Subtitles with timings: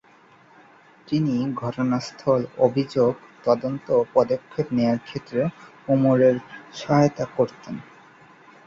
[1.07, 3.11] তিনি ঘটনাস্থল, অভিযোগ
[3.43, 5.41] তদন্ত ও পদক্ষেপ নেওয়ার ক্ষেত্রে
[5.87, 6.35] উমরের
[6.73, 7.75] সহায়তা করতেন।